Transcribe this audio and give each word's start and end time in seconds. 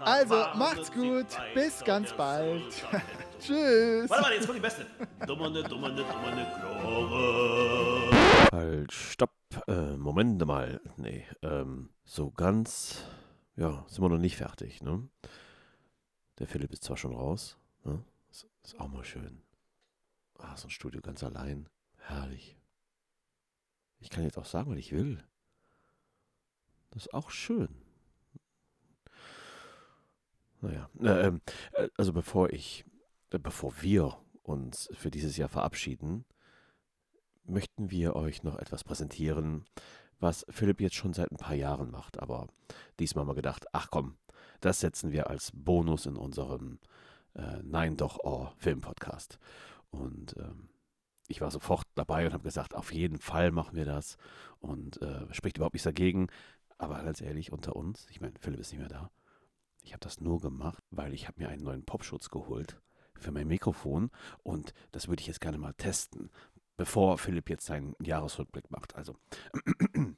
Also, 0.00 0.34
macht's 0.54 0.92
gut. 0.92 1.26
Bis 1.54 1.82
ganz 1.84 2.12
bald. 2.12 2.86
Tschüss. 3.40 4.10
Warte 4.10 4.22
mal, 4.22 4.32
jetzt 4.32 4.46
kommt 4.46 4.58
die 4.58 4.62
beste. 4.62 4.86
Dummerne, 5.26 5.62
dummerne, 5.62 6.04
dummerne 6.04 6.46
Klore. 6.60 8.10
Halt, 8.52 8.92
stopp. 8.92 9.32
Äh, 9.66 9.96
Moment 9.96 10.44
mal. 10.46 10.80
Nee, 10.96 11.26
ähm, 11.42 11.90
so 12.04 12.30
ganz, 12.30 13.04
ja, 13.56 13.84
sind 13.88 14.02
wir 14.02 14.08
noch 14.08 14.18
nicht 14.18 14.36
fertig, 14.36 14.82
ne? 14.82 15.08
Der 16.38 16.46
Philipp 16.46 16.72
ist 16.72 16.84
zwar 16.84 16.96
schon 16.96 17.14
raus, 17.14 17.56
ne? 17.84 18.02
Ist, 18.30 18.46
ist 18.62 18.78
auch 18.78 18.88
mal 18.88 19.04
schön. 19.04 19.42
Ah, 20.38 20.56
so 20.56 20.68
ein 20.68 20.70
Studio 20.70 21.00
ganz 21.00 21.22
allein. 21.24 21.68
Herrlich. 21.98 22.56
Ich 23.98 24.10
kann 24.10 24.24
jetzt 24.24 24.38
auch 24.38 24.46
sagen, 24.46 24.70
was 24.70 24.78
ich 24.78 24.92
will. 24.92 25.22
Das 26.90 27.06
ist 27.06 27.14
auch 27.14 27.30
schön. 27.30 27.68
Naja, 30.60 30.90
äh, 31.00 31.26
ähm, 31.26 31.40
äh, 31.72 31.88
also 31.96 32.12
bevor 32.12 32.50
ich, 32.50 32.84
äh, 33.30 33.38
bevor 33.38 33.72
wir 33.82 34.16
uns 34.42 34.88
für 34.92 35.10
dieses 35.10 35.36
Jahr 35.36 35.48
verabschieden, 35.48 36.24
möchten 37.44 37.90
wir 37.90 38.16
euch 38.16 38.42
noch 38.42 38.56
etwas 38.56 38.84
präsentieren, 38.84 39.64
was 40.18 40.44
Philipp 40.50 40.80
jetzt 40.80 40.96
schon 40.96 41.14
seit 41.14 41.30
ein 41.32 41.36
paar 41.36 41.54
Jahren 41.54 41.90
macht. 41.90 42.20
Aber 42.20 42.46
diesmal 42.98 43.24
mal 43.24 43.34
gedacht, 43.34 43.66
ach 43.72 43.88
komm, 43.90 44.16
das 44.60 44.80
setzen 44.80 45.12
wir 45.12 45.30
als 45.30 45.50
Bonus 45.54 46.06
in 46.06 46.16
unserem 46.16 46.78
äh, 47.34 47.62
Nein 47.62 47.96
doch 47.96 48.18
oh 48.22 48.48
Filmpodcast. 48.58 49.38
Und 49.90 50.36
ähm, 50.38 50.68
ich 51.28 51.40
war 51.40 51.50
sofort 51.50 51.86
dabei 51.94 52.26
und 52.26 52.32
habe 52.32 52.44
gesagt, 52.44 52.74
auf 52.74 52.92
jeden 52.92 53.18
Fall 53.18 53.50
machen 53.52 53.76
wir 53.76 53.84
das. 53.84 54.16
Und 54.58 55.00
äh, 55.00 55.32
spricht 55.32 55.56
überhaupt 55.56 55.74
nichts 55.74 55.84
dagegen. 55.84 56.28
Aber 56.76 57.02
ganz 57.02 57.20
ehrlich, 57.20 57.52
unter 57.52 57.76
uns, 57.76 58.06
ich 58.10 58.20
meine, 58.20 58.34
Philipp 58.40 58.60
ist 58.60 58.72
nicht 58.72 58.80
mehr 58.80 58.88
da. 58.88 59.10
Ich 59.82 59.92
habe 59.92 60.00
das 60.00 60.20
nur 60.20 60.40
gemacht, 60.40 60.82
weil 60.90 61.12
ich 61.14 61.28
habe 61.28 61.40
mir 61.40 61.48
einen 61.48 61.64
neuen 61.64 61.84
Popschutz 61.84 62.30
geholt 62.30 62.80
für 63.14 63.32
mein 63.32 63.48
Mikrofon 63.48 64.10
und 64.42 64.72
das 64.92 65.08
würde 65.08 65.20
ich 65.20 65.26
jetzt 65.26 65.40
gerne 65.40 65.58
mal 65.58 65.74
testen, 65.74 66.30
bevor 66.76 67.18
Philipp 67.18 67.50
jetzt 67.50 67.66
seinen 67.66 67.94
Jahresrückblick 68.00 68.70
macht. 68.70 68.94
Also 68.96 69.16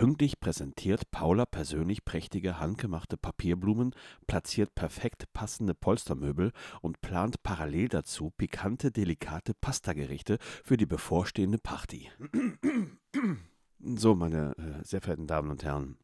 Pünktlich 0.00 0.40
präsentiert 0.40 1.10
Paula 1.10 1.44
persönlich 1.44 2.06
prächtige 2.06 2.58
handgemachte 2.58 3.18
Papierblumen, 3.18 3.94
platziert 4.26 4.74
perfekt 4.74 5.30
passende 5.34 5.74
Polstermöbel 5.74 6.52
und 6.80 7.02
plant 7.02 7.42
parallel 7.42 7.88
dazu 7.88 8.30
pikante, 8.30 8.92
delikate 8.92 9.52
Pastagerichte 9.52 10.38
für 10.64 10.78
die 10.78 10.86
bevorstehende 10.86 11.58
Party. 11.58 12.10
So, 13.82 14.14
meine 14.14 14.52
äh, 14.58 14.84
sehr 14.84 15.00
verehrten 15.00 15.26
Damen 15.26 15.50
und 15.50 15.64
Herren, 15.64 15.96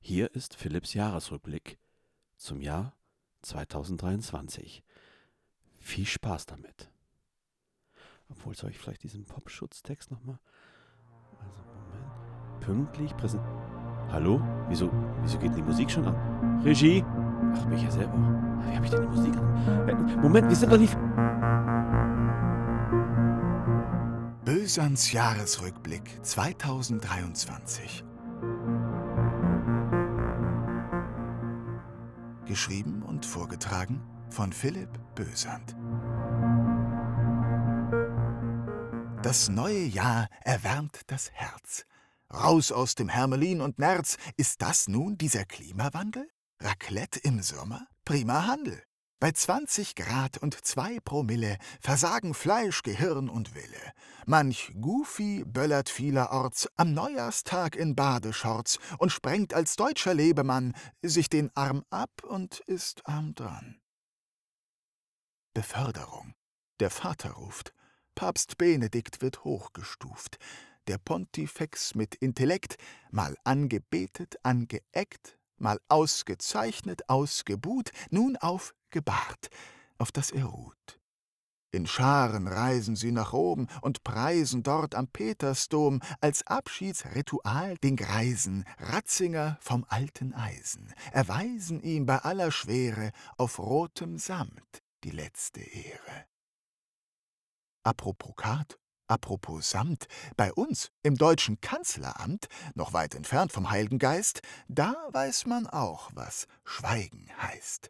hier 0.00 0.34
ist 0.34 0.54
Philipps 0.54 0.94
Jahresrückblick 0.94 1.78
zum 2.36 2.60
Jahr 2.60 2.94
2023. 3.42 4.82
Viel 5.78 6.06
Spaß 6.06 6.46
damit. 6.46 6.90
Obwohl, 8.30 8.54
soll 8.54 8.70
ich 8.70 8.78
vielleicht 8.78 9.02
diesen 9.02 9.24
Popschutztext 9.24 10.10
nochmal? 10.10 10.38
Also, 11.40 11.62
Moment. 11.62 12.60
Pünktlich 12.60 13.16
präsent. 13.16 13.44
Hallo? 14.10 14.40
Wieso, 14.68 14.90
wieso 15.22 15.38
geht 15.38 15.54
die 15.56 15.62
Musik 15.62 15.90
schon 15.90 16.06
an? 16.06 16.60
Regie? 16.62 17.04
Ach, 17.54 17.64
bin 17.66 17.76
ich 17.76 17.84
ja 17.84 17.90
selber. 17.90 18.12
Wie 18.14 18.74
habe 18.74 18.84
ich 18.84 18.90
denn 18.90 19.02
die 19.02 19.08
Musik 19.08 19.36
an? 19.36 19.88
Äh, 19.88 20.16
Moment, 20.16 20.48
wir 20.48 20.56
sind 20.56 20.72
doch 20.72 20.78
nicht. 20.78 20.96
Bösans 24.44 25.12
Jahresrückblick 25.12 26.24
2023. 26.24 28.04
Geschrieben 32.48 33.02
und 33.02 33.26
vorgetragen 33.26 34.00
von 34.30 34.54
Philipp 34.54 34.88
Bösand. 35.14 35.76
Das 39.22 39.50
neue 39.50 39.84
Jahr 39.84 40.28
erwärmt 40.44 41.02
das 41.08 41.30
Herz. 41.30 41.84
Raus 42.32 42.72
aus 42.72 42.94
dem 42.94 43.10
Hermelin 43.10 43.60
und 43.60 43.78
Nerz. 43.78 44.16
Ist 44.38 44.62
das 44.62 44.88
nun 44.88 45.18
dieser 45.18 45.44
Klimawandel? 45.44 46.26
Raclette 46.58 47.20
im 47.20 47.42
Sommer? 47.42 47.86
Prima 48.06 48.46
Handel. 48.46 48.82
Bei 49.20 49.32
20 49.32 49.96
Grad 49.96 50.38
und 50.38 50.54
2 50.54 51.00
Promille 51.00 51.58
versagen 51.80 52.34
Fleisch, 52.34 52.84
Gehirn 52.84 53.28
und 53.28 53.56
Wille. 53.56 53.92
Manch 54.26 54.72
Goofy 54.80 55.42
böllert 55.44 55.88
vielerorts 55.88 56.68
am 56.76 56.94
Neujahrstag 56.94 57.74
in 57.74 57.96
Badeshorts 57.96 58.78
und 58.98 59.10
sprengt 59.10 59.54
als 59.54 59.74
deutscher 59.74 60.14
Lebemann 60.14 60.72
sich 61.02 61.28
den 61.28 61.50
Arm 61.56 61.84
ab 61.90 62.22
und 62.22 62.60
ist 62.66 63.06
arm 63.08 63.34
dran. 63.34 63.80
Beförderung. 65.52 66.34
Der 66.78 66.90
Vater 66.90 67.32
ruft. 67.32 67.74
Papst 68.14 68.56
Benedikt 68.56 69.20
wird 69.20 69.42
hochgestuft. 69.42 70.38
Der 70.86 70.98
Pontifex 70.98 71.96
mit 71.96 72.14
Intellekt, 72.14 72.76
mal 73.10 73.36
angebetet, 73.42 74.36
angeeckt, 74.44 75.37
mal 75.60 75.80
ausgezeichnet, 75.88 77.08
ausgebuht, 77.08 77.90
nun 78.10 78.36
auf 78.36 78.74
gebahrt, 78.90 79.48
auf 79.98 80.12
das 80.12 80.30
er 80.30 80.46
ruht. 80.46 80.98
In 81.70 81.86
Scharen 81.86 82.48
reisen 82.48 82.96
sie 82.96 83.12
nach 83.12 83.34
Rom 83.34 83.66
und 83.82 84.02
preisen 84.02 84.62
dort 84.62 84.94
am 84.94 85.06
Petersdom 85.06 86.00
als 86.20 86.46
Abschiedsritual 86.46 87.76
den 87.76 87.96
Greisen 87.96 88.64
Ratzinger 88.78 89.58
vom 89.60 89.84
alten 89.88 90.32
Eisen, 90.32 90.94
erweisen 91.12 91.82
ihm 91.82 92.06
bei 92.06 92.18
aller 92.20 92.52
Schwere 92.52 93.12
auf 93.36 93.58
rotem 93.58 94.16
Samt 94.16 94.82
die 95.04 95.10
letzte 95.10 95.60
Ehre. 95.60 96.24
Apropos 97.82 98.34
Kat, 98.36 98.78
apropos 99.08 99.70
Samt, 99.70 100.06
bei 100.36 100.52
uns 100.52 100.90
im 101.02 101.16
deutschen 101.16 101.60
Kanzleramt, 101.60 102.46
noch 102.74 102.92
weit 102.92 103.14
entfernt 103.14 103.52
vom 103.52 103.70
Heiligen 103.70 103.98
Geist, 103.98 104.42
da 104.68 104.94
weiß 105.12 105.46
man 105.46 105.66
auch, 105.66 106.10
was 106.14 106.46
Schweigen 106.64 107.26
heißt. 107.42 107.88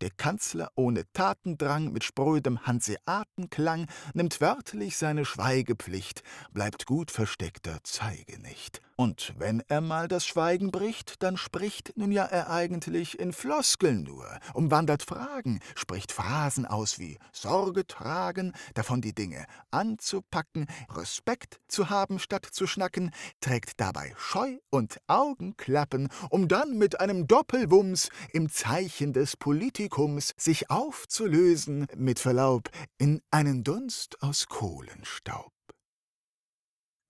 Der 0.00 0.10
Kanzler 0.10 0.70
ohne 0.76 1.04
Tatendrang, 1.12 1.92
mit 1.92 2.04
sprödem 2.04 2.66
Hanseatenklang, 2.66 3.86
nimmt 4.14 4.40
wörtlich 4.40 4.96
seine 4.96 5.26
Schweigepflicht, 5.26 6.22
bleibt 6.52 6.86
gut 6.86 7.10
versteckter 7.10 7.80
Zeige 7.82 8.40
nicht. 8.40 8.80
Und 9.00 9.32
wenn 9.38 9.62
er 9.66 9.80
mal 9.80 10.08
das 10.08 10.26
Schweigen 10.26 10.70
bricht, 10.70 11.22
dann 11.22 11.38
spricht 11.38 11.96
nun 11.96 12.12
ja 12.12 12.26
er 12.26 12.50
eigentlich 12.50 13.18
in 13.18 13.32
Floskeln 13.32 14.02
nur, 14.02 14.26
umwandert 14.52 15.02
Fragen, 15.02 15.60
spricht 15.74 16.12
Phrasen 16.12 16.66
aus 16.66 16.98
wie 16.98 17.16
Sorge 17.32 17.86
tragen, 17.86 18.52
davon 18.74 19.00
die 19.00 19.14
Dinge 19.14 19.46
anzupacken, 19.70 20.66
Respekt 20.90 21.60
zu 21.66 21.88
haben 21.88 22.18
statt 22.18 22.46
zu 22.52 22.66
schnacken, 22.66 23.10
trägt 23.40 23.80
dabei 23.80 24.12
Scheu 24.18 24.58
und 24.68 25.00
Augenklappen, 25.06 26.10
um 26.28 26.46
dann 26.46 26.76
mit 26.76 27.00
einem 27.00 27.26
Doppelwumms 27.26 28.10
im 28.34 28.50
Zeichen 28.50 29.14
des 29.14 29.34
Politikums 29.34 30.34
sich 30.36 30.68
aufzulösen, 30.68 31.86
mit 31.96 32.18
Verlaub, 32.18 32.68
in 32.98 33.22
einen 33.30 33.64
Dunst 33.64 34.22
aus 34.22 34.48
Kohlenstaub. 34.48 35.50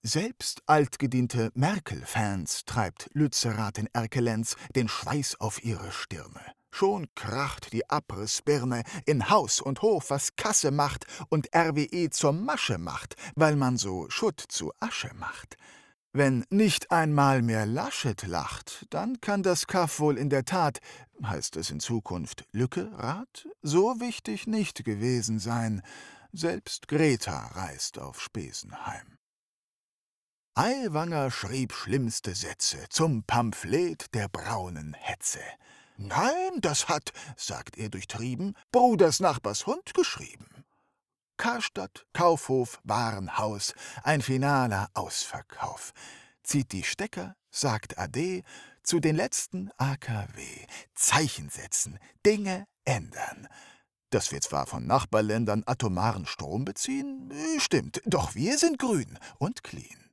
Selbst 0.02 0.62
altgediente 0.64 1.50
Merkel-Fans 1.52 2.64
treibt 2.64 3.10
Lützerath 3.12 3.76
in 3.76 3.86
Erkelenz 3.92 4.56
den 4.74 4.88
Schweiß 4.88 5.38
auf 5.40 5.62
ihre 5.62 5.92
Stirne. 5.92 6.40
Schon 6.70 7.06
kracht 7.14 7.74
die 7.74 7.88
Abrissbirne 7.90 8.84
in 9.04 9.28
Haus 9.28 9.60
und 9.60 9.82
Hof, 9.82 10.08
was 10.08 10.36
Kasse 10.36 10.70
macht 10.70 11.04
und 11.28 11.54
RWE 11.54 12.08
zur 12.08 12.32
Masche 12.32 12.78
macht, 12.78 13.16
weil 13.34 13.56
man 13.56 13.76
so 13.76 14.08
Schutt 14.08 14.40
zu 14.40 14.72
Asche 14.80 15.10
macht. 15.18 15.56
Wenn 16.14 16.46
nicht 16.48 16.90
einmal 16.90 17.42
mehr 17.42 17.66
Laschet 17.66 18.26
lacht, 18.26 18.86
dann 18.88 19.20
kann 19.20 19.42
das 19.42 19.66
Kaff 19.66 20.00
wohl 20.00 20.16
in 20.16 20.30
der 20.30 20.46
Tat, 20.46 20.78
heißt 21.22 21.56
es 21.56 21.70
in 21.70 21.78
Zukunft 21.78 22.46
Lücke, 22.52 22.90
Rat, 22.94 23.46
so 23.60 24.00
wichtig 24.00 24.46
nicht 24.46 24.82
gewesen 24.82 25.38
sein. 25.38 25.82
Selbst 26.32 26.88
Greta 26.88 27.48
reist 27.48 27.98
auf 27.98 28.18
Spesenheim. 28.18 29.19
Aiwanger 30.62 31.30
schrieb 31.30 31.72
schlimmste 31.72 32.34
Sätze 32.34 32.84
zum 32.90 33.22
Pamphlet 33.22 34.14
der 34.14 34.28
braunen 34.28 34.92
Hetze. 34.92 35.40
Nein, 35.96 36.60
das 36.60 36.86
hat, 36.86 37.14
sagt 37.34 37.78
er 37.78 37.88
durchtrieben, 37.88 38.54
Bruders 38.70 39.20
Nachbars 39.20 39.64
Hund 39.64 39.94
geschrieben. 39.94 40.66
Karstadt, 41.38 42.04
Kaufhof, 42.12 42.78
Warenhaus, 42.84 43.72
ein 44.02 44.20
finaler 44.20 44.90
Ausverkauf. 44.92 45.92
Zieht 46.42 46.72
die 46.72 46.84
Stecker, 46.84 47.36
sagt 47.50 47.98
Ade, 47.98 48.42
zu 48.82 49.00
den 49.00 49.16
letzten 49.16 49.70
AKW. 49.78 50.66
Zeichen 50.94 51.48
setzen, 51.48 51.98
Dinge 52.26 52.66
ändern. 52.84 53.48
Dass 54.10 54.30
wir 54.30 54.42
zwar 54.42 54.66
von 54.66 54.86
Nachbarländern 54.86 55.62
atomaren 55.64 56.26
Strom 56.26 56.66
beziehen, 56.66 57.32
stimmt, 57.56 58.02
doch 58.04 58.34
wir 58.34 58.58
sind 58.58 58.78
grün 58.78 59.18
und 59.38 59.64
clean. 59.64 60.09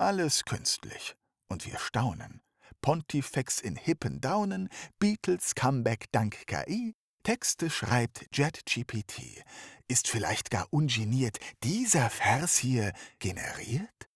Alles 0.00 0.44
künstlich, 0.44 1.16
und 1.48 1.66
wir 1.66 1.76
staunen. 1.76 2.40
Pontifex 2.80 3.60
in 3.60 3.74
hippen 3.74 4.20
Daunen, 4.20 4.68
Beatles 5.00 5.56
Comeback 5.56 6.06
dank 6.12 6.46
KI, 6.46 6.94
Texte 7.24 7.68
schreibt 7.68 8.26
JetGPT. 8.32 9.42
Ist 9.88 10.06
vielleicht 10.06 10.50
gar 10.50 10.68
ungeniert 10.70 11.38
dieser 11.64 12.10
Vers 12.10 12.56
hier 12.58 12.92
generiert? 13.18 14.08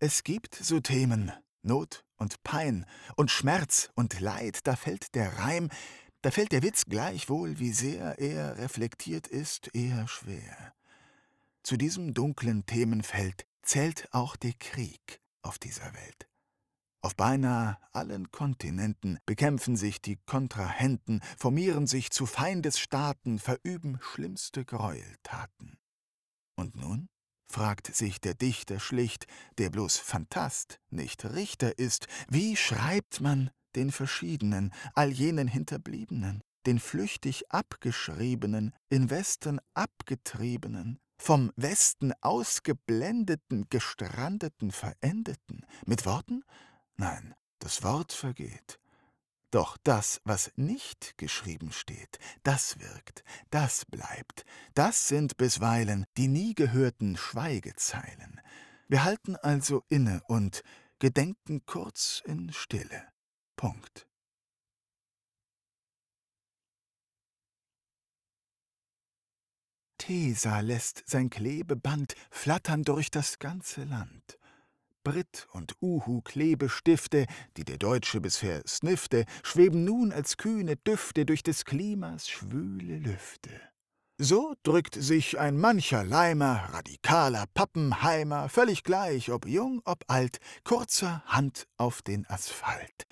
Es 0.00 0.24
gibt 0.24 0.56
so 0.56 0.80
Themen, 0.80 1.30
Not 1.62 2.04
und 2.16 2.42
Pein 2.42 2.84
und 3.14 3.30
Schmerz 3.30 3.90
und 3.94 4.18
Leid, 4.18 4.66
da 4.66 4.74
fällt 4.74 5.14
der 5.14 5.38
Reim, 5.38 5.68
da 6.22 6.32
fällt 6.32 6.50
der 6.50 6.64
Witz 6.64 6.86
gleichwohl, 6.86 7.60
wie 7.60 7.72
sehr 7.72 8.18
er 8.18 8.58
reflektiert 8.58 9.28
ist, 9.28 9.72
eher 9.72 10.08
schwer. 10.08 10.74
Zu 11.62 11.76
diesem 11.76 12.12
dunklen 12.12 12.66
Themenfeld 12.66 13.46
zählt 13.62 14.08
auch 14.12 14.36
der 14.36 14.52
Krieg 14.54 15.20
auf 15.42 15.58
dieser 15.58 15.94
Welt. 15.94 16.28
Auf 17.04 17.16
beinahe 17.16 17.78
allen 17.92 18.30
Kontinenten 18.30 19.18
bekämpfen 19.26 19.76
sich 19.76 20.00
die 20.00 20.18
Kontrahenten, 20.24 21.20
formieren 21.36 21.88
sich 21.88 22.10
zu 22.10 22.26
Feindesstaaten, 22.26 23.40
verüben 23.40 23.98
schlimmste 24.00 24.64
Gräueltaten. 24.64 25.78
Und 26.56 26.76
nun? 26.76 27.08
fragt 27.48 27.94
sich 27.94 28.20
der 28.20 28.34
Dichter 28.34 28.80
schlicht, 28.80 29.26
der 29.58 29.68
bloß 29.68 29.98
Phantast, 29.98 30.80
nicht 30.90 31.24
Richter 31.24 31.78
ist, 31.78 32.06
wie 32.28 32.56
schreibt 32.56 33.20
man 33.20 33.50
den 33.74 33.90
Verschiedenen, 33.90 34.72
all 34.94 35.10
jenen 35.10 35.48
Hinterbliebenen, 35.48 36.42
den 36.66 36.78
flüchtig 36.78 37.50
Abgeschriebenen, 37.50 38.74
in 38.88 39.10
Westen 39.10 39.60
Abgetriebenen, 39.74 40.98
vom 41.18 41.52
Westen 41.56 42.12
ausgeblendeten, 42.20 43.68
gestrandeten, 43.68 44.72
verendeten, 44.72 45.66
mit 45.86 46.06
Worten? 46.06 46.44
Nein, 46.96 47.34
das 47.58 47.82
Wort 47.82 48.12
vergeht. 48.12 48.78
Doch 49.52 49.76
das, 49.84 50.20
was 50.24 50.50
nicht 50.56 51.18
geschrieben 51.18 51.72
steht, 51.72 52.18
das 52.42 52.80
wirkt, 52.80 53.22
das 53.50 53.84
bleibt, 53.84 54.46
das 54.74 55.08
sind 55.08 55.36
bisweilen 55.36 56.06
die 56.16 56.28
nie 56.28 56.54
gehörten 56.54 57.18
Schweigezeilen. 57.18 58.40
Wir 58.88 59.04
halten 59.04 59.36
also 59.36 59.84
inne 59.88 60.22
und 60.26 60.62
gedenken 60.98 61.66
kurz 61.66 62.22
in 62.24 62.52
Stille. 62.52 63.06
Punkt. 63.56 64.06
Tesa 70.02 70.58
lässt 70.58 71.04
sein 71.06 71.30
Klebeband 71.30 72.16
flattern 72.32 72.82
durch 72.82 73.12
das 73.12 73.38
ganze 73.38 73.84
Land. 73.84 74.36
Brit 75.04 75.46
und 75.52 75.76
Uhu-Klebestifte, 75.80 77.26
die 77.56 77.64
der 77.64 77.78
Deutsche 77.78 78.20
bisher 78.20 78.62
sniffte, 78.66 79.26
schweben 79.44 79.84
nun 79.84 80.10
als 80.10 80.38
kühne 80.38 80.74
Düfte 80.74 81.24
durch 81.24 81.44
des 81.44 81.64
Klimas 81.64 82.28
schwüle 82.28 82.98
Lüfte. 82.98 83.60
So 84.18 84.56
drückt 84.64 84.96
sich 84.96 85.38
ein 85.38 85.56
mancher 85.56 86.02
Leimer, 86.02 86.70
radikaler 86.72 87.44
Pappenheimer, 87.54 88.48
völlig 88.48 88.82
gleich, 88.82 89.30
ob 89.30 89.46
jung, 89.46 89.82
ob 89.84 90.02
alt, 90.08 90.38
kurzer 90.64 91.22
Hand 91.26 91.68
auf 91.76 92.02
den 92.02 92.28
Asphalt. 92.28 93.06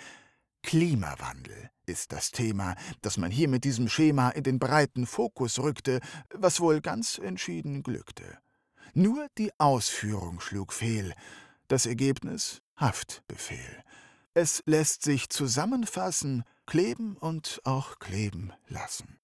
Klimawandel 0.65 1.71
ist 1.91 2.13
das 2.13 2.31
Thema, 2.31 2.75
das 3.03 3.17
man 3.17 3.31
hier 3.31 3.49
mit 3.49 3.65
diesem 3.65 3.89
Schema 3.89 4.31
in 4.31 4.45
den 4.45 4.59
breiten 4.59 5.07
Fokus 5.07 5.59
rückte, 5.59 6.01
was 6.33 6.61
wohl 6.61 6.81
ganz 6.81 7.19
entschieden 7.19 7.83
glückte. 7.83 8.39
Nur 8.95 9.27
die 9.39 9.53
Ausführung 9.59 10.41
schlug 10.41 10.73
fehl, 10.73 11.15
das 11.69 11.87
Ergebnis 11.87 12.63
Haftbefehl. 12.77 13.85
Es 14.33 14.63
lässt 14.67 15.03
sich 15.03 15.29
zusammenfassen, 15.29 16.45
kleben 16.67 17.17
und 17.17 17.61
auch 17.65 17.99
kleben 17.99 18.53
lassen. 18.69 19.19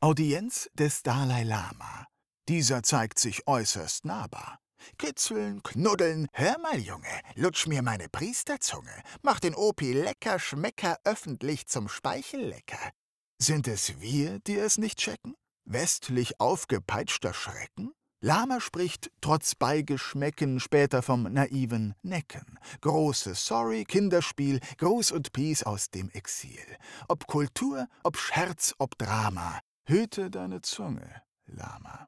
Audienz 0.00 0.68
des 0.74 1.02
Dalai 1.02 1.44
Lama. 1.44 2.06
Dieser 2.48 2.82
zeigt 2.82 3.18
sich 3.18 3.46
äußerst 3.46 4.04
nahbar. 4.04 4.61
Kitzeln, 4.98 5.62
knuddeln, 5.62 6.28
hör 6.32 6.58
mal, 6.58 6.78
Junge, 6.78 7.20
lutsch 7.34 7.66
mir 7.66 7.82
meine 7.82 8.08
Priesterzunge, 8.08 9.02
mach 9.22 9.40
den 9.40 9.54
Opi 9.54 9.92
lecker, 9.92 10.38
schmecker 10.38 10.98
öffentlich 11.04 11.66
zum 11.66 11.88
Speichellecker. 11.88 12.90
Sind 13.38 13.66
es 13.68 14.00
wir, 14.00 14.38
die 14.40 14.56
es 14.56 14.78
nicht 14.78 14.98
checken? 14.98 15.34
Westlich 15.64 16.40
aufgepeitschter 16.40 17.34
Schrecken? 17.34 17.92
Lama 18.24 18.60
spricht 18.60 19.10
trotz 19.20 19.56
Beigeschmecken 19.56 20.60
später 20.60 21.02
vom 21.02 21.24
naiven 21.24 21.96
Necken. 22.02 22.56
Großes 22.80 23.44
Sorry, 23.44 23.84
Kinderspiel, 23.84 24.60
Gruß 24.78 25.10
und 25.10 25.32
Peace 25.32 25.64
aus 25.64 25.90
dem 25.90 26.08
Exil. 26.10 26.64
Ob 27.08 27.26
Kultur, 27.26 27.88
ob 28.04 28.16
Scherz, 28.16 28.76
ob 28.78 28.96
Drama, 28.96 29.58
hüte 29.86 30.30
deine 30.30 30.62
Zunge, 30.62 31.22
Lama. 31.46 32.06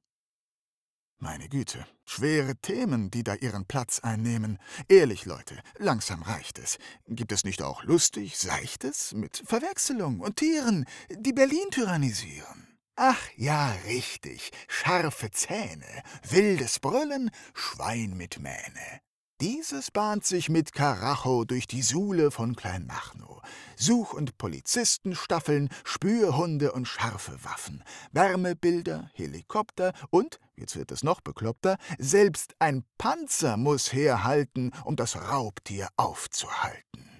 Meine 1.18 1.48
Güte, 1.48 1.86
schwere 2.04 2.56
Themen, 2.56 3.10
die 3.10 3.22
da 3.22 3.34
ihren 3.34 3.64
Platz 3.66 4.00
einnehmen. 4.00 4.58
Ehrlich, 4.88 5.24
Leute, 5.24 5.58
langsam 5.78 6.22
reicht 6.22 6.58
es. 6.58 6.78
Gibt 7.06 7.32
es 7.32 7.44
nicht 7.44 7.62
auch 7.62 7.84
lustig, 7.84 8.36
seichtes, 8.36 9.12
mit 9.14 9.42
Verwechslung 9.46 10.20
und 10.20 10.36
Tieren, 10.36 10.84
die 11.10 11.32
Berlin 11.32 11.70
tyrannisieren? 11.70 12.78
Ach 12.96 13.20
ja, 13.36 13.72
richtig. 13.86 14.50
Scharfe 14.68 15.30
Zähne, 15.30 16.02
wildes 16.28 16.78
Brüllen, 16.78 17.30
Schwein 17.54 18.16
mit 18.16 18.38
Mähne. 18.38 19.00
Dieses 19.40 19.90
bahnt 19.90 20.24
sich 20.24 20.48
mit 20.48 20.72
Karacho 20.72 21.44
durch 21.44 21.66
die 21.66 21.82
Suhle 21.82 22.30
von 22.30 22.54
Kleinmachnow. 22.54 23.42
Such- 23.76 24.14
und 24.14 24.38
Polizistenstaffeln, 24.38 25.70
Spürhunde 25.82 26.70
und 26.70 26.86
scharfe 26.86 27.42
Waffen, 27.42 27.82
Wärmebilder, 28.12 29.10
Helikopter 29.12 29.92
und, 30.10 30.38
jetzt 30.56 30.76
wird 30.76 30.92
es 30.92 31.02
noch 31.02 31.20
bekloppter, 31.20 31.76
selbst 31.98 32.54
ein 32.58 32.84
Panzer 32.98 33.56
muss 33.56 33.92
herhalten, 33.92 34.72
um 34.84 34.96
das 34.96 35.16
Raubtier 35.16 35.88
aufzuhalten. 35.96 37.10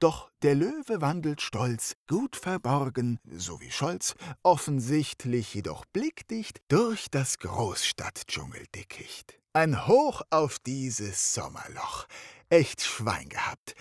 Doch 0.00 0.30
der 0.42 0.54
Löwe 0.54 1.00
wandelt 1.00 1.40
stolz, 1.40 1.96
gut 2.08 2.36
verborgen, 2.36 3.20
so 3.24 3.60
wie 3.60 3.70
Scholz, 3.70 4.14
offensichtlich 4.42 5.54
jedoch 5.54 5.86
blickdicht 5.86 6.60
durch 6.68 7.06
das 7.10 7.38
Großstadtdschungeldickicht. 7.38 9.38
Ein 9.54 9.86
Hoch 9.86 10.20
auf 10.30 10.58
dieses 10.58 11.32
Sommerloch. 11.32 12.06
Echt 12.50 12.82
Schwein 12.82 13.28
gehabt. 13.28 13.74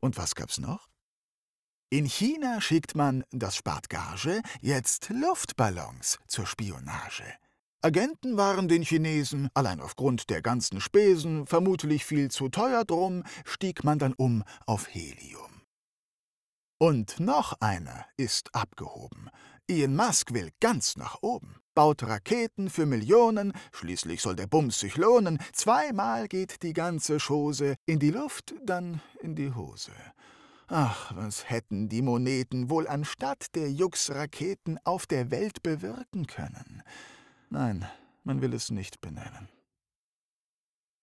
Und 0.00 0.18
was 0.18 0.34
gab's 0.34 0.58
noch? 0.58 0.88
In 1.88 2.04
China 2.04 2.60
schickt 2.60 2.94
man, 2.94 3.24
das 3.30 3.56
spart 3.56 3.88
Gage, 3.88 4.42
jetzt 4.60 5.08
Luftballons 5.08 6.18
zur 6.26 6.46
Spionage. 6.46 7.24
Agenten 7.82 8.36
waren 8.36 8.68
den 8.68 8.82
Chinesen, 8.82 9.48
allein 9.54 9.80
aufgrund 9.80 10.28
der 10.28 10.42
ganzen 10.42 10.82
Spesen, 10.82 11.46
vermutlich 11.46 12.04
viel 12.04 12.30
zu 12.30 12.50
teuer 12.50 12.84
drum, 12.84 13.22
stieg 13.46 13.84
man 13.84 13.98
dann 13.98 14.12
um 14.12 14.44
auf 14.66 14.86
Helium. 14.94 15.62
Und 16.78 17.20
noch 17.20 17.58
einer 17.60 18.04
ist 18.18 18.54
abgehoben. 18.54 19.30
Ian 19.66 19.96
Musk 19.96 20.34
will 20.34 20.50
ganz 20.60 20.98
nach 20.98 21.18
oben, 21.22 21.56
baut 21.74 22.02
Raketen 22.02 22.68
für 22.68 22.84
Millionen, 22.84 23.54
schließlich 23.72 24.20
soll 24.20 24.36
der 24.36 24.46
Bums 24.46 24.78
sich 24.78 24.98
lohnen. 24.98 25.38
Zweimal 25.54 26.28
geht 26.28 26.62
die 26.62 26.74
ganze 26.74 27.16
Chose 27.18 27.76
in 27.86 27.98
die 27.98 28.10
Luft, 28.10 28.54
dann 28.62 29.00
in 29.22 29.36
die 29.36 29.54
Hose. 29.54 29.92
Ach, 30.68 31.12
was 31.16 31.48
hätten 31.48 31.88
die 31.88 32.02
Moneten 32.02 32.68
wohl 32.68 32.86
anstatt 32.86 33.54
der 33.54 33.72
Jux-Raketen 33.72 34.78
auf 34.84 35.06
der 35.06 35.30
Welt 35.30 35.62
bewirken 35.62 36.26
können? 36.26 36.82
Nein, 37.50 37.86
man 38.24 38.40
will 38.40 38.54
es 38.54 38.70
nicht 38.70 39.00
benennen. 39.00 39.48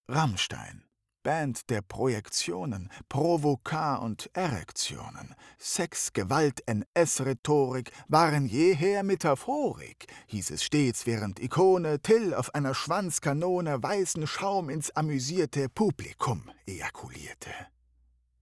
Rammstein 0.08 0.88
Band 1.27 1.70
der 1.70 1.82
Projektionen, 1.82 2.89
Provokar 3.10 4.01
und 4.01 4.30
Erektionen, 4.32 5.36
Sex, 5.58 6.13
Gewalt, 6.13 6.63
NS-Rhetorik 6.66 7.92
waren 8.08 8.46
jeher 8.46 9.04
Metaphorik, 9.04 10.08
hieß 10.27 10.51
es 10.51 10.63
stets, 10.63 11.06
während 11.06 11.42
Ikone 11.42 12.00
Till 12.00 12.34
auf 12.34 12.56
einer 12.56 12.74
Schwanzkanone 12.74 13.84
weißen 13.84 14.25
Schaum 14.25 14.70
ins 14.70 14.92
amüsierte 14.92 15.68
Publikum 15.68 16.50
ejakulierte. 16.66 17.51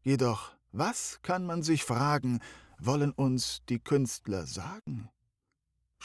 Jedoch, 0.03 0.51
was 0.71 1.19
kann 1.23 1.43
man 1.43 1.63
sich 1.63 1.83
fragen, 1.83 2.39
wollen 2.77 3.13
uns 3.13 3.63
die 3.67 3.79
Künstler 3.79 4.45
sagen? 4.45 5.09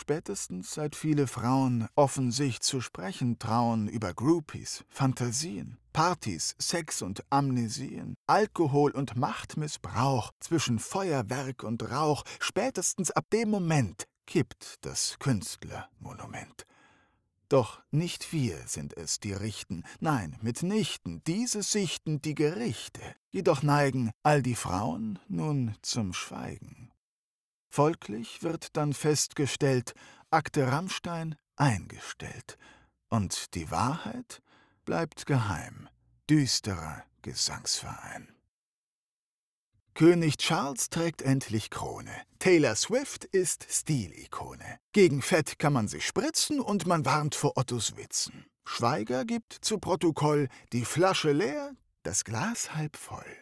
Spätestens 0.01 0.73
seit 0.73 0.97
viele 0.97 1.27
Frauen 1.27 1.87
offen 1.95 2.33
sich 2.33 2.61
zu 2.61 2.81
sprechen 2.81 3.39
trauen 3.39 3.87
über 3.87 4.15
Groupies, 4.15 4.83
Fantasien, 4.89 5.77
Partys, 5.93 6.57
Sex 6.59 7.03
und 7.03 7.23
Amnesien, 7.29 8.15
Alkohol 8.27 8.93
und 8.93 9.17
Machtmissbrauch 9.17 10.31
zwischen 10.41 10.79
Feuerwerk 10.79 11.65
und 11.65 11.83
Rauch, 11.91 12.25
spätestens 12.41 13.11
ab 13.11 13.27
dem 13.31 13.51
Moment 13.51 14.05
kippt 14.27 14.77
das 14.81 15.19
Künstlermonument. 15.19 16.65
Doch 17.51 17.83
nicht 17.91 18.33
wir 18.33 18.57
sind 18.67 18.97
es, 18.97 19.21
die 19.21 19.35
richten, 19.35 19.85
nein, 20.01 20.39
mitnichten, 20.41 21.21
diese 21.27 21.63
sichten 21.63 22.23
die 22.23 22.35
Gerichte, 22.35 23.03
jedoch 23.33 23.63
neigen 23.63 24.13
all 24.23 24.43
die 24.43 24.55
Frauen 24.55 25.19
nun 25.29 25.75
zum 25.83 26.15
Schweigen. 26.15 26.91
Folglich 27.71 28.43
wird 28.43 28.77
dann 28.77 28.93
festgestellt, 28.93 29.95
Akte 30.31 30.67
Rammstein 30.67 31.37
eingestellt, 31.55 32.59
und 33.09 33.55
die 33.55 33.71
Wahrheit 33.71 34.43
bleibt 34.85 35.25
geheim, 35.25 35.89
düsterer 36.29 37.05
Gesangsverein. 37.23 38.35
König 39.95 40.39
Charles 40.39 40.89
trägt 40.89 41.23
endlich 41.23 41.71
Krone. 41.71 42.11
Taylor 42.39 42.75
Swift 42.75 43.25
ist 43.25 43.67
Stilikone. 43.71 44.79
Gegen 44.93 45.23
Fett 45.23 45.59
kann 45.59 45.73
man 45.73 45.89
sich 45.89 46.07
spritzen 46.07 46.59
und 46.59 46.87
man 46.87 47.05
warnt 47.05 47.35
vor 47.35 47.57
Ottos 47.57 47.97
Witzen. 47.97 48.47
Schweiger 48.65 49.25
gibt 49.25 49.53
zu 49.53 49.79
Protokoll 49.79 50.49
die 50.73 50.85
Flasche 50.85 51.33
leer, 51.33 51.73
das 52.03 52.25
Glas 52.25 52.75
halb 52.75 52.97
voll. 52.97 53.37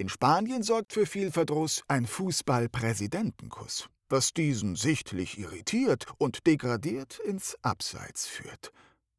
In 0.00 0.08
Spanien 0.08 0.62
sorgt 0.62 0.94
für 0.94 1.04
viel 1.04 1.30
Verdruss 1.30 1.82
ein 1.86 2.06
Fußball-Präsidentenkuss, 2.06 3.90
was 4.08 4.32
diesen 4.32 4.74
sichtlich 4.74 5.36
irritiert 5.36 6.06
und 6.16 6.46
degradiert 6.46 7.18
ins 7.18 7.54
Abseits 7.60 8.26
führt. 8.26 8.72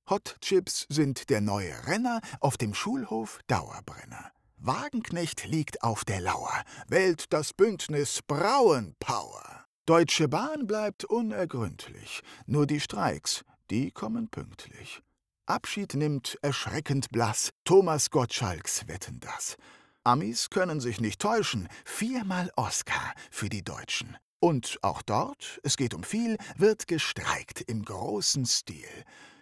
Hot 0.10 0.38
Chips 0.42 0.88
sind 0.90 1.30
der 1.30 1.40
neue 1.40 1.86
Renner 1.86 2.20
auf 2.40 2.58
dem 2.58 2.74
Schulhof 2.74 3.42
Dauerbrenner. 3.46 4.32
Wagenknecht 4.58 5.46
liegt 5.46 5.84
auf 5.84 6.04
der 6.04 6.20
Lauer, 6.20 6.64
wählt 6.88 7.32
das 7.32 7.54
Bündnis 7.54 8.24
Brauenpower. 8.26 9.66
Deutsche 9.86 10.28
Bahn 10.30 10.66
bleibt 10.66 11.06
unergründlich, 11.06 12.24
nur 12.48 12.66
die 12.66 12.80
Streiks, 12.80 13.46
die 13.70 13.92
kommen 13.92 14.30
pünktlich. 14.30 15.04
Abschied 15.46 15.94
nimmt 15.94 16.40
erschreckend 16.42 17.12
blass 17.12 17.52
Thomas 17.66 18.10
Gottschalks 18.10 18.88
Wetten 18.88 19.20
das. 19.20 19.58
Amis 20.04 20.50
können 20.50 20.80
sich 20.80 21.00
nicht 21.00 21.22
täuschen, 21.22 21.68
viermal 21.86 22.52
Oscar 22.56 23.14
für 23.30 23.50
die 23.50 23.64
Deutschen. 23.64 24.18
Und 24.40 24.80
auch 24.82 25.04
dort, 25.04 25.60
es 25.64 25.78
geht 25.78 25.94
um 25.94 26.04
viel, 26.04 26.38
wird 26.58 26.88
gestreikt 26.88 27.62
im 27.62 27.86
großen 27.86 28.46
Stil. 28.48 28.90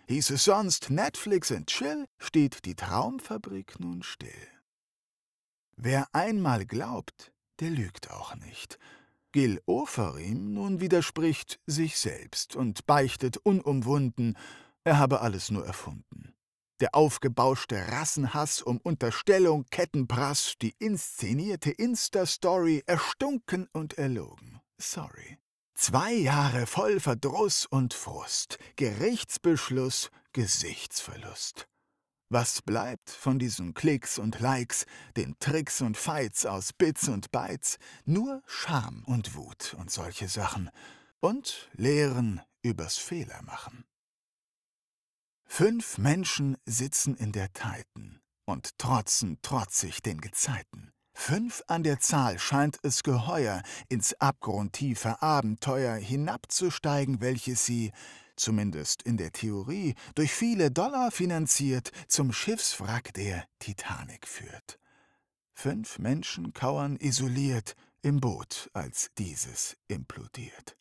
Hieß 0.09 0.31
es 0.31 0.43
sonst 0.43 0.89
Netflix 0.89 1.51
and 1.51 1.67
Chill, 1.67 2.05
steht 2.17 2.65
die 2.65 2.75
Traumfabrik 2.75 3.79
nun 3.79 4.03
still. 4.03 4.47
Wer 5.77 6.07
einmal 6.13 6.65
glaubt, 6.65 7.31
der 7.61 7.69
lügt 7.69 8.11
auch 8.11 8.35
nicht. 8.35 8.77
Gil 9.31 9.61
Oferim 9.65 10.53
nun 10.53 10.81
widerspricht 10.81 11.59
sich 11.67 11.97
selbst 11.97 12.57
und 12.57 12.85
beichtet 12.85 13.37
unumwunden, 13.37 14.37
er 14.83 14.97
habe 14.97 15.21
alles 15.21 15.51
nur 15.51 15.65
erfunden. 15.65 16.33
Der 16.79 16.95
aufgebauschte 16.95 17.75
Rassenhass 17.89 18.61
um 18.61 18.77
Unterstellung, 18.77 19.65
Kettenprass, 19.69 20.53
die 20.61 20.73
inszenierte 20.79 21.71
Insta-Story 21.71 22.83
erstunken 22.85 23.67
und 23.73 23.97
erlogen. 23.97 24.61
Sorry. 24.77 25.37
Zwei 25.73 26.13
Jahre 26.13 26.67
voll 26.67 26.99
Verdruss 26.99 27.65
und 27.65 27.93
Frust, 27.93 28.59
Gerichtsbeschluss, 28.75 30.09
Gesichtsverlust. 30.33 31.67
Was 32.29 32.61
bleibt 32.61 33.09
von 33.09 33.39
diesen 33.39 33.73
Klicks 33.73 34.19
und 34.19 34.39
Likes, 34.39 34.85
den 35.17 35.39
Tricks 35.39 35.81
und 35.81 35.97
Fights 35.97 36.45
aus 36.45 36.73
Bits 36.73 37.07
und 37.07 37.31
Bytes? 37.31 37.79
Nur 38.05 38.43
Scham 38.45 39.03
und 39.05 39.35
Wut 39.35 39.75
und 39.79 39.89
solche 39.89 40.27
Sachen. 40.27 40.69
Und 41.21 41.69
Lehren 41.73 42.41
übers 42.61 42.97
Fehlermachen. 42.97 43.83
Fünf 45.51 45.97
Menschen 45.97 46.55
sitzen 46.65 47.15
in 47.15 47.33
der 47.33 47.51
Titan 47.51 48.21
und 48.45 48.77
trotzen 48.77 49.39
trotzig 49.41 50.01
den 50.01 50.21
Gezeiten. 50.21 50.91
Fünf 51.13 51.63
an 51.67 51.83
der 51.83 51.99
Zahl 51.99 52.39
scheint 52.39 52.79
es 52.83 53.03
geheuer, 53.03 53.61
ins 53.89 54.13
abgrundtiefe 54.13 55.21
Abenteuer 55.21 55.95
hinabzusteigen, 55.95 57.19
welches 57.19 57.65
sie 57.65 57.91
zumindest 58.37 59.03
in 59.03 59.17
der 59.17 59.33
Theorie, 59.33 59.95
durch 60.15 60.31
viele 60.31 60.71
Dollar 60.71 61.11
finanziert, 61.11 61.91
zum 62.07 62.31
Schiffswrack 62.31 63.13
der 63.15 63.43
Titanic 63.57 64.27
führt. 64.27 64.79
Fünf 65.53 65.99
Menschen 65.99 66.53
kauern 66.53 66.95
isoliert 66.95 67.75
im 68.01 68.21
Boot, 68.21 68.69
als 68.71 69.09
dieses 69.17 69.75
implodiert. 69.89 70.78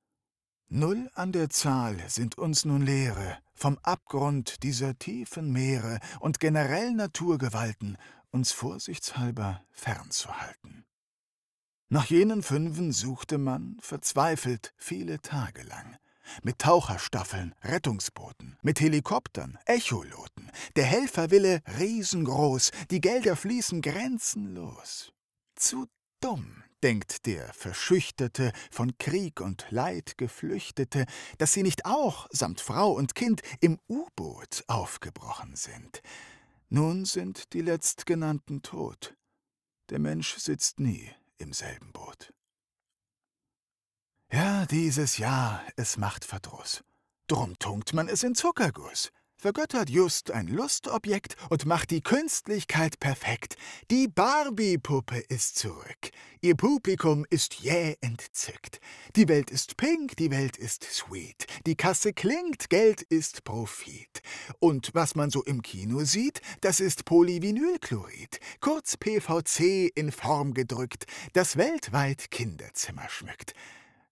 Null 0.70 1.10
an 1.14 1.32
der 1.32 1.48
Zahl 1.48 1.96
sind 2.08 2.36
uns 2.36 2.66
nun 2.66 2.82
Lehre, 2.82 3.38
vom 3.54 3.78
Abgrund 3.82 4.62
dieser 4.62 4.98
tiefen 4.98 5.50
Meere 5.50 5.98
und 6.20 6.40
generell 6.40 6.92
Naturgewalten 6.92 7.96
uns 8.30 8.52
vorsichtshalber 8.52 9.62
fernzuhalten. 9.70 10.84
Nach 11.88 12.04
jenen 12.04 12.42
Fünfen 12.42 12.92
suchte 12.92 13.38
man, 13.38 13.78
verzweifelt, 13.80 14.74
viele 14.76 15.22
Tage 15.22 15.62
lang 15.62 15.96
mit 16.42 16.58
Taucherstaffeln, 16.58 17.54
Rettungsbooten, 17.62 18.58
mit 18.62 18.80
Helikoptern, 18.80 19.58
Echoloten. 19.64 20.50
Der 20.76 20.84
Helferwille 20.84 21.62
riesengroß, 21.78 22.70
die 22.90 23.00
Gelder 23.00 23.36
fließen 23.36 23.80
grenzenlos. 23.82 25.12
Zu 25.54 25.86
dumm, 26.20 26.62
denkt 26.82 27.26
der 27.26 27.52
Verschüchterte, 27.52 28.52
von 28.70 28.96
Krieg 28.98 29.40
und 29.40 29.66
Leid 29.70 30.18
Geflüchtete, 30.18 31.06
dass 31.38 31.52
sie 31.52 31.62
nicht 31.62 31.86
auch, 31.86 32.28
samt 32.30 32.60
Frau 32.60 32.92
und 32.92 33.14
Kind, 33.14 33.42
im 33.60 33.78
U-Boot 33.88 34.64
aufgebrochen 34.66 35.56
sind. 35.56 36.02
Nun 36.68 37.04
sind 37.04 37.52
die 37.52 37.62
Letztgenannten 37.62 38.62
tot. 38.62 39.16
Der 39.90 39.98
Mensch 39.98 40.36
sitzt 40.36 40.80
nie 40.80 41.10
im 41.38 41.52
selben 41.52 41.92
Boot. 41.92 42.32
Ja, 44.30 44.66
dieses 44.66 45.16
Jahr, 45.16 45.62
es 45.76 45.96
macht 45.96 46.24
Verdruss. 46.26 46.84
Drum 47.28 47.58
tunkt 47.58 47.94
man 47.94 48.08
es 48.08 48.22
in 48.22 48.34
Zuckerguss, 48.34 49.10
vergöttert 49.38 49.88
just 49.88 50.30
ein 50.30 50.48
Lustobjekt 50.48 51.36
und 51.48 51.64
macht 51.64 51.90
die 51.90 52.02
Künstlichkeit 52.02 53.00
perfekt. 53.00 53.56
Die 53.90 54.08
Barbie-Puppe 54.08 55.18
ist 55.28 55.56
zurück. 55.56 56.10
Ihr 56.40 56.56
Publikum 56.56 57.24
ist 57.30 57.54
jäh 57.54 57.96
entzückt. 58.00 58.80
Die 59.16 59.28
Welt 59.28 59.50
ist 59.50 59.76
pink, 59.76 60.16
die 60.16 60.30
Welt 60.30 60.56
ist 60.56 60.84
sweet. 60.84 61.46
Die 61.66 61.76
Kasse 61.76 62.12
klingt, 62.12 62.68
Geld 62.68 63.02
ist 63.02 63.44
Profit. 63.44 64.20
Und 64.58 64.90
was 64.94 65.14
man 65.14 65.30
so 65.30 65.42
im 65.44 65.62
Kino 65.62 66.04
sieht, 66.04 66.40
das 66.60 66.80
ist 66.80 67.04
Polyvinylchlorid, 67.04 68.40
kurz 68.60 68.96
PVC 68.96 69.90
in 69.94 70.12
Form 70.12 70.52
gedrückt, 70.52 71.06
das 71.32 71.56
weltweit 71.56 72.30
Kinderzimmer 72.30 73.08
schmückt. 73.08 73.54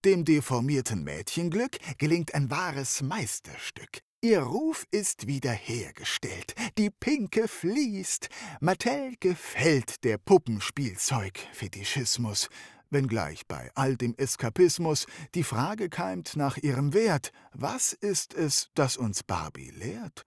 Dem 0.05 0.23
deformierten 0.25 1.03
Mädchenglück 1.03 1.77
gelingt 1.97 2.33
ein 2.33 2.49
wahres 2.49 3.01
Meisterstück. 3.01 4.06
Ihr 4.21 4.41
Ruf 4.41 4.87
ist 4.89 5.27
wiederhergestellt, 5.27 6.55
die 6.79 6.89
Pinke 6.89 7.47
fließt. 7.47 8.29
Mattel 8.59 9.13
gefällt 9.19 10.03
der 10.03 10.17
Puppenspielzeug-Fetischismus, 10.17 12.49
wenngleich 12.89 13.45
bei 13.45 13.69
all 13.75 13.95
dem 13.95 14.15
Eskapismus 14.15 15.05
die 15.35 15.43
Frage 15.43 15.89
keimt 15.89 16.35
nach 16.35 16.57
ihrem 16.57 16.95
Wert. 16.95 17.31
Was 17.53 17.93
ist 17.93 18.33
es, 18.33 18.71
das 18.73 18.97
uns 18.97 19.21
Barbie 19.21 19.69
lehrt? 19.69 20.25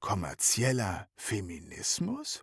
Kommerzieller 0.00 1.06
Feminismus? 1.14 2.42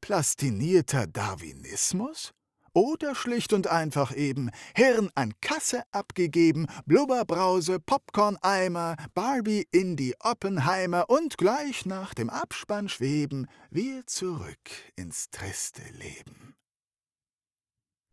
Plastinierter 0.00 1.06
Darwinismus? 1.06 2.34
Oder 2.74 3.14
schlicht 3.14 3.52
und 3.52 3.66
einfach 3.66 4.16
eben 4.16 4.50
Hirn 4.74 5.10
an 5.14 5.34
Kasse 5.40 5.82
abgegeben, 5.90 6.66
Blubberbrause, 6.86 7.78
Popcorn-Eimer, 7.78 8.96
Barbie 9.14 9.66
in 9.70 9.96
die 9.96 10.14
Oppenheimer 10.20 11.10
und 11.10 11.36
gleich 11.36 11.84
nach 11.84 12.14
dem 12.14 12.30
Abspann 12.30 12.88
schweben 12.88 13.46
wir 13.70 14.06
zurück 14.06 14.70
ins 14.96 15.28
triste 15.30 15.82
Leben. 15.92 16.54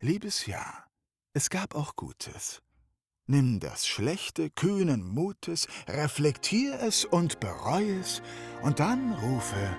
Liebes 0.00 0.46
Jahr, 0.46 0.86
es 1.32 1.48
gab 1.48 1.74
auch 1.74 1.96
Gutes. 1.96 2.60
Nimm 3.26 3.60
das 3.60 3.86
Schlechte 3.86 4.50
kühnen 4.50 5.06
Mutes, 5.06 5.68
reflektier 5.86 6.80
es 6.80 7.04
und 7.04 7.38
bereu 7.38 7.84
es, 8.00 8.22
und 8.62 8.80
dann 8.80 9.12
rufe 9.12 9.76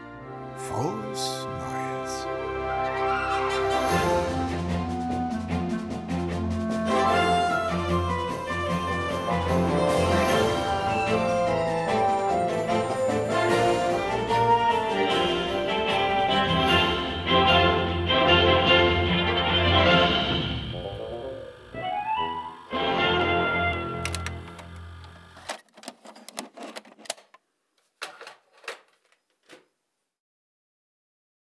Frohes 0.70 1.46
Neues. 1.46 2.41